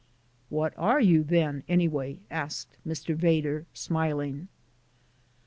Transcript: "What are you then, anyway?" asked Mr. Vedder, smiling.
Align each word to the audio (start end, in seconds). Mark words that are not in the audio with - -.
"What 0.49 0.73
are 0.77 0.99
you 0.99 1.23
then, 1.23 1.61
anyway?" 1.69 2.21
asked 2.31 2.75
Mr. 2.87 3.15
Vedder, 3.15 3.67
smiling. 3.75 4.47